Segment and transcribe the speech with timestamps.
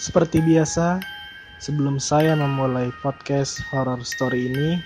[0.00, 0.96] Seperti biasa,
[1.60, 4.80] sebelum saya memulai podcast horror story ini,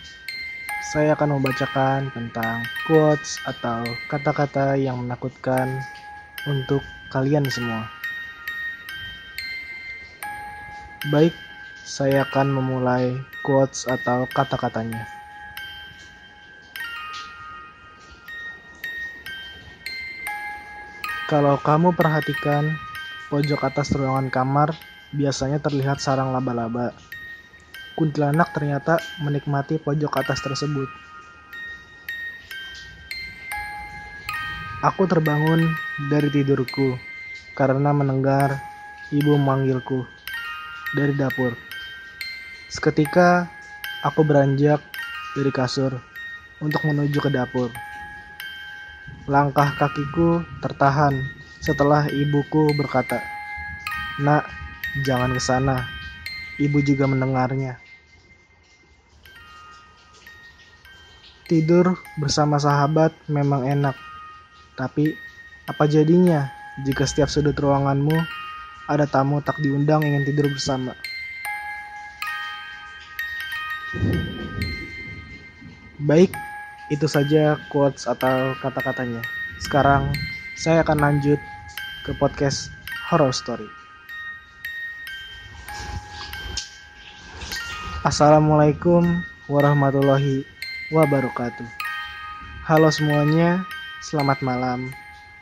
[0.91, 5.71] saya akan membacakan tentang quotes atau kata-kata yang menakutkan
[6.51, 6.83] untuk
[7.15, 7.87] kalian semua.
[11.15, 11.31] Baik,
[11.87, 13.15] saya akan memulai
[13.47, 15.07] quotes atau kata-katanya.
[21.31, 22.75] Kalau kamu perhatikan
[23.31, 24.75] pojok atas ruangan kamar,
[25.15, 26.91] biasanya terlihat sarang laba-laba.
[27.95, 30.91] Kuntilanak ternyata menikmati pojok atas tersebut.
[34.83, 35.65] Aku terbangun
[36.11, 36.99] dari tidurku
[37.57, 38.59] karena mendengar
[39.15, 40.05] ibu memanggilku
[40.99, 41.55] dari dapur.
[42.69, 43.47] Seketika
[44.03, 44.83] aku beranjak
[45.39, 45.95] dari kasur
[46.59, 47.71] untuk menuju ke dapur.
[49.31, 51.17] Langkah kakiku tertahan
[51.65, 53.25] setelah ibuku berkata,
[54.21, 54.64] "Nak,
[55.03, 55.83] jangan ke sana."
[56.55, 57.83] Ibu juga mendengarnya.
[61.51, 63.99] Tidur bersama sahabat memang enak,
[64.79, 65.19] tapi
[65.67, 66.47] apa jadinya
[66.87, 68.15] jika setiap sudut ruanganmu
[68.87, 70.95] ada tamu tak diundang ingin tidur bersama?
[76.05, 76.31] Baik,
[76.93, 79.25] itu saja quotes atau kata-katanya.
[79.59, 80.13] Sekarang
[80.55, 81.41] saya akan lanjut
[82.07, 82.71] ke podcast
[83.11, 83.84] horror story.
[88.05, 90.45] Assalamualaikum warahmatullahi
[90.93, 91.65] wabarakatuh.
[92.69, 93.65] Halo semuanya,
[94.05, 94.93] selamat malam.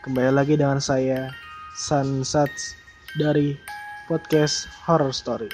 [0.07, 1.35] Kembali lagi dengan saya
[1.75, 2.79] Sunsats
[3.19, 3.59] dari
[4.07, 5.51] podcast Horror Story.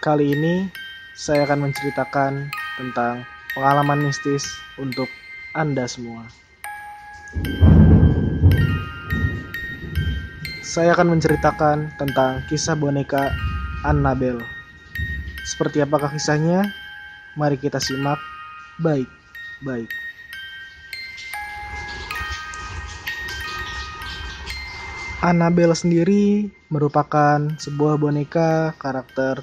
[0.00, 0.72] Kali ini
[1.20, 2.48] saya akan menceritakan
[2.80, 4.48] tentang pengalaman mistis
[4.80, 5.12] untuk
[5.52, 6.32] Anda semua.
[10.64, 13.28] Saya akan menceritakan tentang kisah boneka
[13.84, 14.61] Annabelle.
[15.42, 16.70] Seperti apakah kisahnya?
[17.34, 18.18] Mari kita simak
[18.78, 19.90] baik-baik.
[25.22, 29.38] Annabelle sendiri merupakan sebuah boneka karakter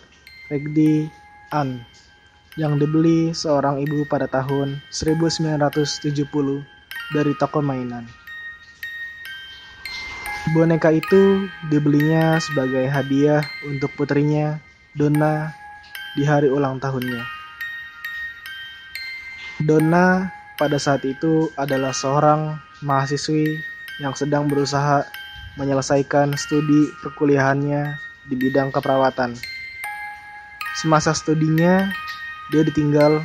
[0.51, 1.07] Regdi
[1.55, 1.87] Ann
[2.59, 6.19] yang dibeli seorang ibu pada tahun 1970
[7.15, 8.03] dari toko mainan.
[10.51, 14.59] Boneka itu dibelinya sebagai hadiah untuk putrinya,
[14.97, 15.58] Donna,
[16.17, 17.21] di hari ulang tahunnya.
[19.59, 23.59] Donna pada saat itu adalah seorang mahasiswi
[23.99, 25.03] yang sedang berusaha
[25.59, 27.99] menyelesaikan studi perkuliahannya
[28.31, 29.35] di bidang keperawatan.
[30.79, 31.91] Semasa studinya,
[32.55, 33.19] dia ditinggal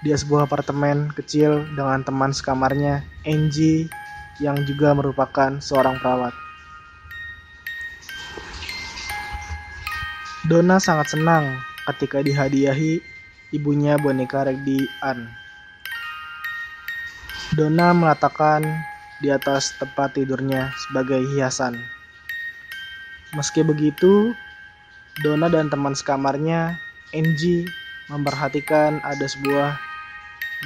[0.00, 3.92] di sebuah apartemen kecil dengan teman sekamarnya, Angie,
[4.40, 6.32] yang juga merupakan seorang perawat.
[10.48, 13.00] Donna sangat senang ketika dihadiahi
[13.54, 15.30] ibunya boneka Regdi Ann.
[17.56, 18.62] Donna meletakkan
[19.18, 21.76] di atas tempat tidurnya sebagai hiasan.
[23.34, 24.34] Meski begitu,
[25.22, 26.78] Donna dan teman sekamarnya,
[27.10, 27.66] Angie,
[28.06, 29.78] memperhatikan ada sebuah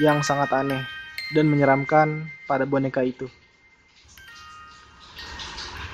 [0.01, 0.85] yang sangat aneh
[1.33, 3.29] dan menyeramkan pada boneka itu.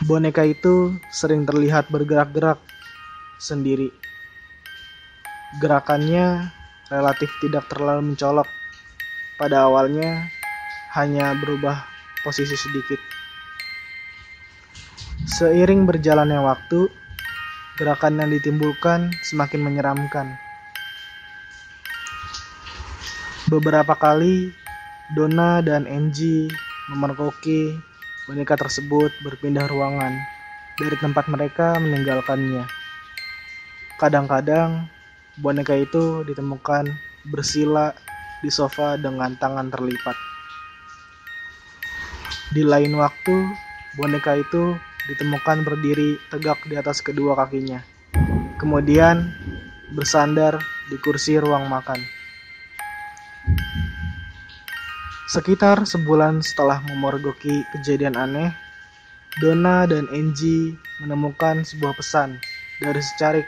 [0.02, 2.58] Boneka itu sering terlihat bergerak-gerak
[3.38, 3.92] sendiri.
[5.58, 6.46] Gerakannya
[6.94, 8.46] relatif tidak terlalu mencolok.
[9.34, 10.30] Pada awalnya
[10.94, 11.90] hanya berubah
[12.22, 13.02] posisi sedikit.
[15.26, 16.86] Seiring berjalannya waktu,
[17.82, 20.38] gerakan yang ditimbulkan semakin menyeramkan.
[23.50, 24.54] Beberapa kali,
[25.18, 26.46] Donna dan Angie
[26.94, 27.74] memergoki
[28.30, 30.14] boneka tersebut berpindah ruangan
[30.78, 32.62] dari tempat mereka meninggalkannya.
[33.98, 34.86] Kadang-kadang,
[35.40, 36.92] boneka itu ditemukan
[37.32, 37.96] bersila
[38.44, 40.16] di sofa dengan tangan terlipat.
[42.52, 43.36] Di lain waktu,
[43.96, 44.76] boneka itu
[45.08, 47.80] ditemukan berdiri tegak di atas kedua kakinya.
[48.60, 49.32] Kemudian
[49.96, 50.60] bersandar
[50.92, 51.98] di kursi ruang makan.
[55.30, 58.50] Sekitar sebulan setelah memergoki kejadian aneh,
[59.38, 62.42] Donna dan Angie menemukan sebuah pesan
[62.82, 63.46] dari secarik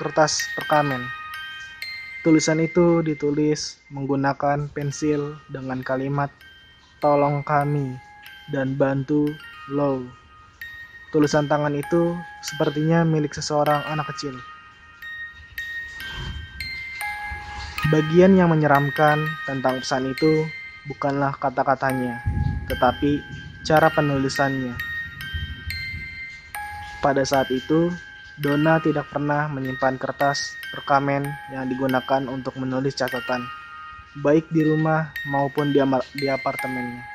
[0.00, 1.04] kertas perkamen.
[2.22, 6.30] Tulisan itu ditulis menggunakan pensil dengan kalimat
[7.02, 7.98] "Tolong kami"
[8.54, 9.26] dan bantu
[9.68, 10.06] low.
[11.10, 14.38] Tulisan tangan itu sepertinya milik seseorang anak kecil.
[17.90, 20.48] Bagian yang menyeramkan tentang pesan itu
[20.88, 22.22] bukanlah kata-katanya,
[22.70, 23.20] tetapi
[23.66, 24.72] cara penulisannya.
[27.02, 27.90] Pada saat itu,
[28.42, 31.22] Dona tidak pernah menyimpan kertas perkamen
[31.54, 33.38] yang digunakan untuk menulis catatan,
[34.18, 35.78] baik di rumah maupun di,
[36.18, 37.06] di apartemennya.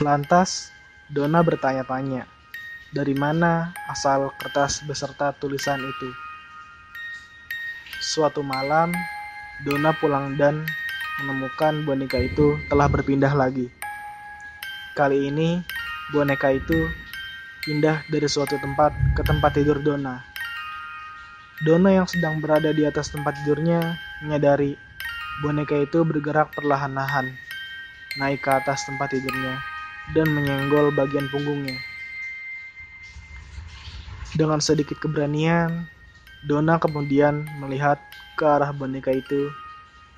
[0.00, 0.72] Lantas,
[1.12, 2.24] Dona bertanya-tanya,
[2.88, 6.08] dari mana asal kertas beserta tulisan itu?
[8.00, 8.96] Suatu malam,
[9.68, 10.64] Dona pulang dan
[11.20, 13.68] menemukan boneka itu telah berpindah lagi.
[14.96, 15.60] Kali ini,
[16.16, 17.01] boneka itu
[17.62, 20.18] pindah dari suatu tempat ke tempat tidur Dona.
[21.62, 23.78] Dona yang sedang berada di atas tempat tidurnya
[24.18, 24.74] menyadari
[25.46, 27.30] boneka itu bergerak perlahan-lahan
[28.18, 29.62] naik ke atas tempat tidurnya
[30.10, 31.78] dan menyenggol bagian punggungnya.
[34.34, 35.86] Dengan sedikit keberanian,
[36.42, 38.02] Dona kemudian melihat
[38.34, 39.54] ke arah boneka itu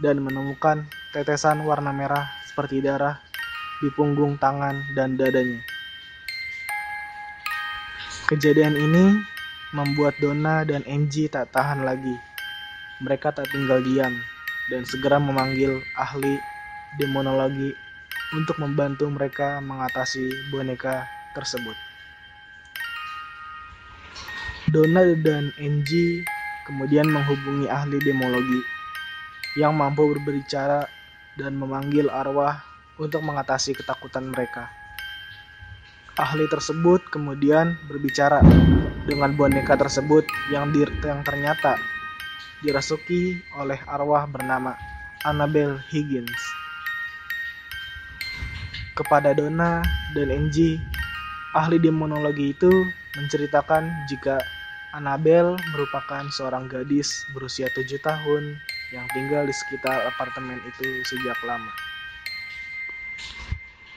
[0.00, 3.20] dan menemukan tetesan warna merah seperti darah
[3.84, 5.73] di punggung tangan dan dadanya.
[8.24, 9.20] Kejadian ini
[9.76, 12.16] membuat Donna dan Angie tak tahan lagi.
[13.04, 14.16] Mereka tak tinggal diam
[14.72, 16.40] dan segera memanggil ahli
[16.96, 17.76] demonologi
[18.32, 21.04] untuk membantu mereka mengatasi boneka
[21.36, 21.76] tersebut.
[24.72, 26.24] Donna dan Angie
[26.64, 28.64] kemudian menghubungi ahli demologi
[29.60, 30.88] yang mampu berbicara
[31.36, 32.64] dan memanggil arwah
[32.96, 34.83] untuk mengatasi ketakutan mereka.
[36.14, 38.38] Ahli tersebut kemudian berbicara
[39.02, 41.74] dengan boneka tersebut yang, di, yang ternyata
[42.62, 44.78] dirasuki oleh arwah bernama
[45.26, 46.38] Annabel Higgins.
[48.94, 49.82] Kepada Donna
[50.14, 50.78] dan Angie,
[51.50, 52.70] ahli demonologi itu
[53.18, 54.38] menceritakan jika
[54.94, 58.54] Annabel merupakan seorang gadis berusia tujuh tahun
[58.94, 61.83] yang tinggal di sekitar apartemen itu sejak lama.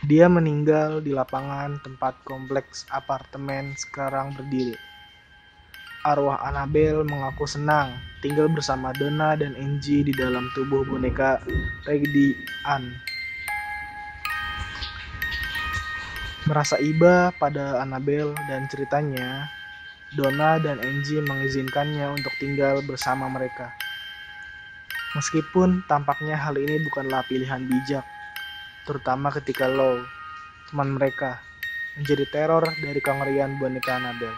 [0.07, 4.79] Dia meninggal di lapangan tempat kompleks apartemen sekarang berdiri.
[6.07, 7.91] Arwah Annabel mengaku senang
[8.23, 11.43] tinggal bersama Donna dan Angie di dalam tubuh boneka
[11.83, 12.87] Raggedy Ann.
[16.47, 19.51] Merasa iba pada Annabel dan ceritanya,
[20.15, 23.75] Donna dan Angie mengizinkannya untuk tinggal bersama mereka.
[25.19, 28.07] Meskipun tampaknya hal ini bukanlah pilihan bijak,
[28.87, 29.99] terutama ketika Low,
[30.71, 31.43] teman mereka,
[31.99, 34.31] menjadi teror dari kengerian boneka Annabel.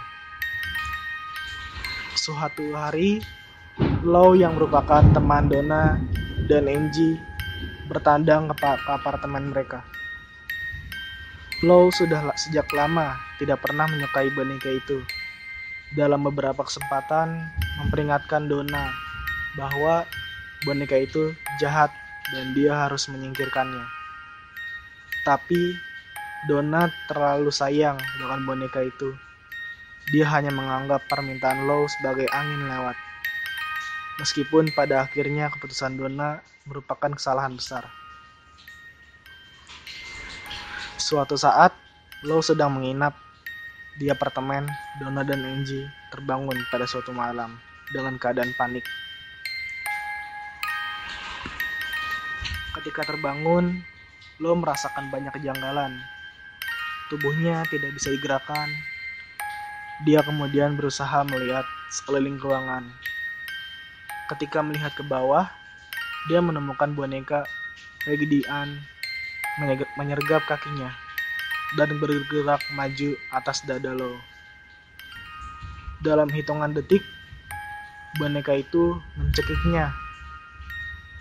[2.18, 3.22] Suatu hari,
[4.02, 6.02] Low yang merupakan teman Donna
[6.50, 7.22] dan Angie
[7.86, 9.86] bertandang ke apartemen mereka.
[11.62, 15.06] Low sudah sejak lama tidak pernah menyukai boneka itu
[15.94, 17.54] dalam beberapa kesempatan
[17.84, 18.90] memperingatkan Donna
[19.60, 20.08] bahwa
[20.66, 21.94] boneka itu jahat
[22.32, 23.99] dan dia harus menyingkirkannya.
[25.28, 25.76] Tapi
[26.48, 29.12] Donna terlalu sayang dengan boneka itu.
[30.16, 32.96] Dia hanya menganggap permintaan Low sebagai angin lewat.
[34.24, 37.88] Meskipun pada akhirnya keputusan Donna merupakan kesalahan besar.
[41.00, 41.76] Suatu saat,
[42.24, 43.16] Low sedang menginap
[44.00, 44.64] di apartemen,
[45.04, 47.60] Donna dan Angie terbangun pada suatu malam
[47.92, 48.84] dengan keadaan panik.
[52.80, 53.84] Ketika terbangun,
[54.40, 56.00] Lo merasakan banyak kejanggalan.
[57.12, 58.72] Tubuhnya tidak bisa digerakkan.
[60.08, 62.88] Dia kemudian berusaha melihat sekeliling ruangan.
[64.32, 65.52] Ketika melihat ke bawah,
[66.32, 67.44] dia menemukan boneka
[68.08, 68.80] Raggedy Ann
[70.00, 70.96] menyergap kakinya
[71.76, 74.16] dan bergerak maju atas dada lo.
[76.00, 77.04] Dalam hitungan detik,
[78.16, 79.92] boneka itu mencekiknya.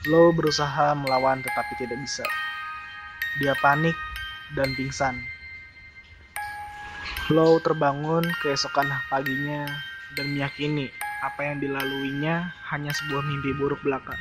[0.06, 2.22] Lo berusaha melawan tetapi tidak bisa.
[3.36, 3.92] Dia panik
[4.56, 5.20] dan pingsan.
[7.28, 9.68] Lo terbangun keesokan paginya
[10.16, 10.88] dan meyakini
[11.20, 14.16] apa yang dilaluinya hanya sebuah mimpi buruk belaka.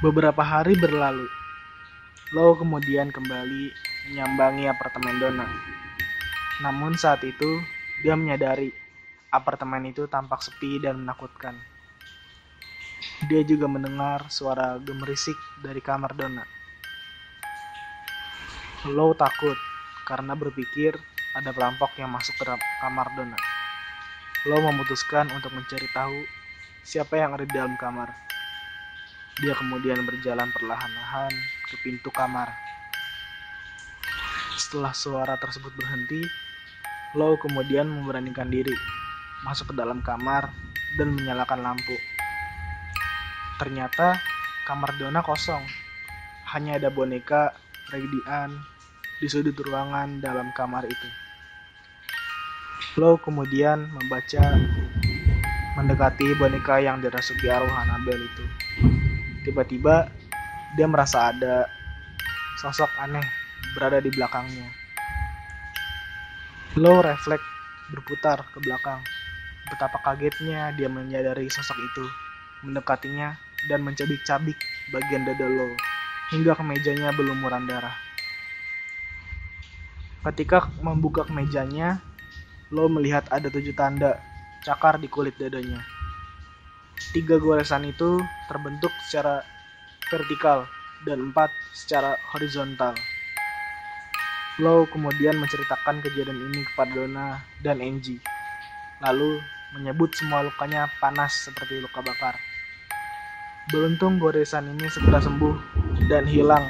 [0.00, 1.28] Beberapa hari berlalu,
[2.32, 3.72] Lo kemudian kembali
[4.08, 5.48] menyambangi apartemen Donna.
[6.64, 7.60] Namun saat itu,
[8.00, 8.72] dia menyadari
[9.34, 11.56] apartemen itu tampak sepi dan menakutkan.
[13.26, 16.46] Dia juga mendengar suara gemerisik dari kamar Donna.
[18.86, 19.58] Lo takut
[20.06, 20.94] karena berpikir
[21.34, 22.46] ada perampok yang masuk ke
[22.78, 23.34] kamar Donna.
[24.46, 26.14] Lo memutuskan untuk mencari tahu
[26.86, 28.14] siapa yang ada di dalam kamar.
[29.42, 31.34] Dia kemudian berjalan perlahan-lahan
[31.74, 32.54] ke pintu kamar.
[34.54, 36.22] Setelah suara tersebut berhenti,
[37.16, 38.76] Low kemudian memberanikan diri
[39.40, 40.52] masuk ke dalam kamar
[41.00, 41.96] dan menyalakan lampu.
[43.58, 44.14] Ternyata
[44.64, 45.66] kamar Donna kosong.
[46.54, 47.52] Hanya ada boneka
[47.90, 48.54] Raggedy Ann
[49.18, 51.08] di sudut ruangan dalam kamar itu.
[52.96, 54.54] Lo kemudian membaca
[55.74, 58.44] mendekati boneka yang dirasuki arwah Annabelle itu.
[59.42, 60.06] Tiba-tiba
[60.78, 61.66] dia merasa ada
[62.62, 63.26] sosok aneh
[63.74, 64.70] berada di belakangnya.
[66.78, 67.42] Lo refleks
[67.90, 69.02] berputar ke belakang.
[69.68, 72.04] Betapa kagetnya dia menyadari sosok itu,
[72.64, 74.54] mendekatinya dan mencabik-cabik
[74.94, 75.74] bagian dada lo
[76.30, 77.96] hingga kemejanya berlumuran darah.
[80.22, 82.04] Ketika membuka kemejanya,
[82.68, 84.20] lo melihat ada tujuh tanda
[84.60, 85.80] cakar di kulit dadanya.
[87.16, 89.40] Tiga goresan itu terbentuk secara
[90.12, 90.68] vertikal
[91.08, 92.92] dan empat secara horizontal.
[94.58, 97.26] Lo kemudian menceritakan kejadian ini kepada Donna
[97.62, 98.20] dan Angie,
[99.00, 99.38] lalu
[99.78, 102.47] menyebut semua lukanya panas seperti luka bakar.
[103.68, 105.52] Beruntung goresan ini segera sembuh
[106.08, 106.64] dan hilang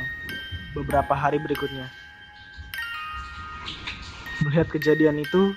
[0.74, 1.86] beberapa hari berikutnya.
[4.42, 5.54] Melihat kejadian itu,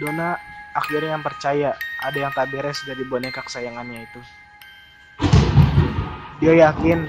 [0.00, 0.40] Donna
[0.72, 4.20] akhirnya yang percaya ada yang tak beres dari boneka kesayangannya itu.
[6.40, 7.04] Dia yakin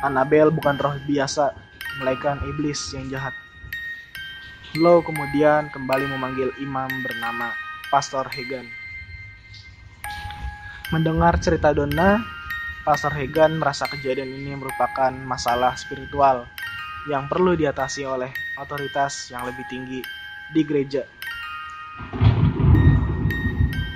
[0.00, 1.52] Annabelle bukan roh biasa,
[2.00, 3.36] melainkan iblis yang jahat.
[4.80, 7.52] Lo kemudian kembali memanggil imam bernama
[7.92, 8.64] Pastor Hegan.
[10.92, 12.33] Mendengar cerita Donna,
[12.84, 16.44] Pastor Hegan merasa kejadian ini merupakan masalah spiritual
[17.08, 18.28] yang perlu diatasi oleh
[18.60, 20.04] otoritas yang lebih tinggi
[20.52, 21.08] di gereja.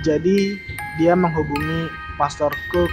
[0.01, 0.57] Jadi,
[0.97, 1.85] dia menghubungi
[2.17, 2.89] Pastor Cook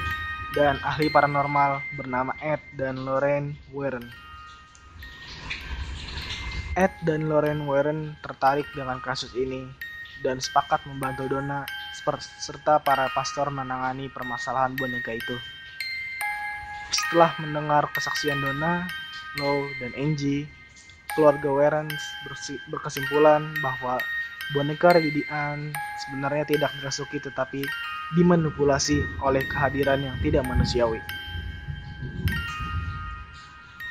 [0.52, 4.04] dan ahli paranormal bernama Ed dan Lorraine Warren.
[6.76, 9.64] Ed dan Lorraine Warren tertarik dengan kasus ini
[10.20, 11.64] dan sepakat membantu Donna
[12.36, 15.55] serta para pastor menangani permasalahan boneka itu.
[16.90, 18.86] Setelah mendengar kesaksian Donna,
[19.38, 20.46] Lo dan Angie,
[21.16, 21.88] keluarga Warren
[22.68, 23.96] berkesimpulan bahwa
[24.52, 25.74] boneka Redian
[26.06, 27.64] sebenarnya tidak dirasuki tetapi
[28.14, 31.02] dimanipulasi oleh kehadiran yang tidak manusiawi.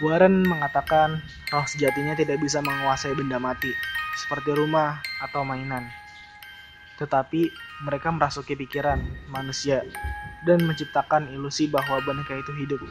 [0.03, 3.71] Warren mengatakan roh sejatinya tidak bisa menguasai benda mati,
[4.19, 5.87] seperti rumah atau mainan.
[6.99, 7.51] Tetapi
[7.83, 9.83] mereka merasuki pikiran manusia
[10.45, 12.81] dan menciptakan ilusi bahwa boneka itu hidup.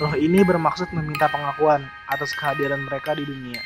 [0.00, 3.60] Roh ini bermaksud meminta pengakuan atas kehadiran mereka di dunia.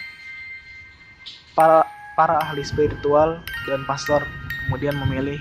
[1.55, 1.87] Para,
[2.19, 4.27] para ahli spiritual dan pastor
[4.67, 5.39] kemudian memilih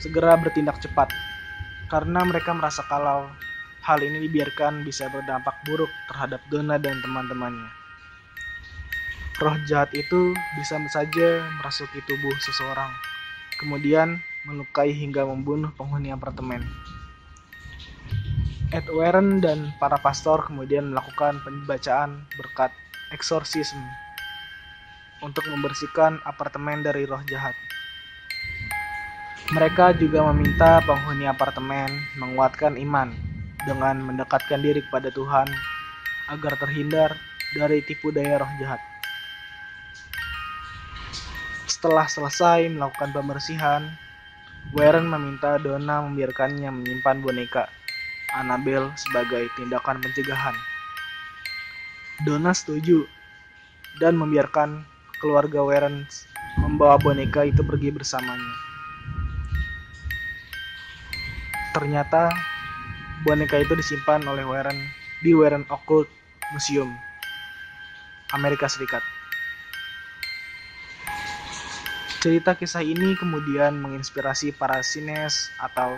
[0.00, 1.12] segera bertindak cepat
[1.92, 3.28] karena mereka merasa kalau
[3.84, 7.68] hal ini dibiarkan bisa berdampak buruk terhadap Donna dan teman-temannya.
[9.40, 11.28] Roh jahat itu bisa saja
[11.60, 12.92] merasuki tubuh seseorang,
[13.56, 16.66] kemudian melukai hingga membunuh penghuni apartemen.
[18.70, 22.70] Ed Warren dan para pastor kemudian melakukan pembacaan berkat
[23.10, 23.82] eksorsisme
[25.22, 27.54] untuk membersihkan apartemen dari roh jahat.
[29.50, 31.90] Mereka juga meminta penghuni apartemen
[32.22, 33.10] menguatkan iman
[33.66, 35.50] dengan mendekatkan diri kepada Tuhan
[36.30, 37.10] agar terhindar
[37.58, 38.78] dari tipu daya roh jahat.
[41.66, 43.90] Setelah selesai melakukan pembersihan,
[44.70, 47.66] Warren meminta Donna membiarkannya menyimpan boneka
[48.36, 50.54] Annabelle sebagai tindakan pencegahan.
[52.22, 53.02] Donna setuju
[53.98, 54.86] dan membiarkan
[55.18, 56.06] keluarga Warren
[56.60, 58.54] membawa boneka itu pergi bersamanya.
[61.74, 62.30] Ternyata
[63.22, 64.78] boneka itu disimpan oleh Warren
[65.22, 66.06] di Warren Occult
[66.54, 66.90] Museum,
[68.34, 69.19] Amerika Serikat.
[72.20, 75.96] Cerita kisah ini kemudian menginspirasi para sines atau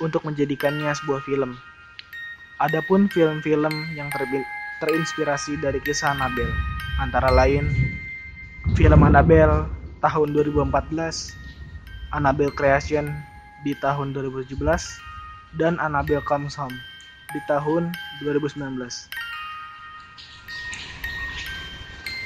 [0.00, 1.60] untuk menjadikannya sebuah film.
[2.56, 4.08] Adapun film-film yang
[4.80, 6.56] terinspirasi dari kisah Annabelle
[7.04, 7.68] antara lain
[8.72, 9.68] film Annabelle
[10.00, 10.72] tahun 2014,
[12.16, 13.12] Annabelle Creation
[13.60, 14.56] di tahun 2017
[15.60, 16.80] dan Annabelle Comes Home
[17.36, 17.92] di tahun
[18.24, 18.56] 2019.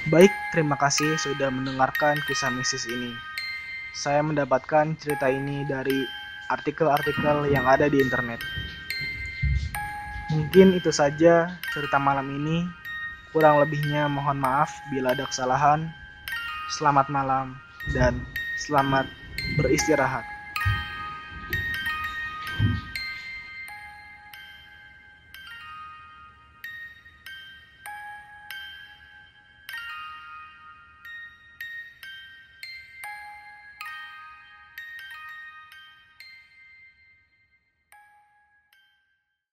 [0.04, 3.16] Baik, terima kasih sudah mendengarkan kisah mistis ini.
[3.96, 6.04] Saya mendapatkan cerita ini dari
[6.52, 8.36] artikel-artikel yang ada di internet.
[10.28, 12.68] Mungkin itu saja cerita malam ini.
[13.32, 15.88] Kurang lebihnya mohon maaf bila ada kesalahan.
[16.76, 17.56] Selamat malam
[17.96, 18.20] dan
[18.60, 19.08] selamat
[19.56, 20.33] beristirahat.